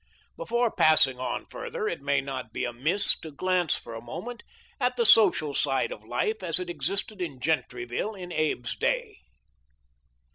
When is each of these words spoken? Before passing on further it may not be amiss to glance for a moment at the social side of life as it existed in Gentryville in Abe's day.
Before 0.35 0.71
passing 0.71 1.19
on 1.19 1.45
further 1.45 1.87
it 1.87 2.01
may 2.01 2.21
not 2.21 2.51
be 2.51 2.65
amiss 2.65 3.19
to 3.19 3.29
glance 3.29 3.75
for 3.75 3.93
a 3.93 4.01
moment 4.01 4.41
at 4.79 4.95
the 4.97 5.05
social 5.05 5.53
side 5.53 5.91
of 5.91 6.03
life 6.03 6.41
as 6.41 6.59
it 6.59 6.71
existed 6.71 7.21
in 7.21 7.39
Gentryville 7.39 8.15
in 8.15 8.31
Abe's 8.33 8.75
day. 8.75 9.19